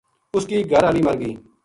[0.35, 1.33] اس کی گھر ہالی مر گئی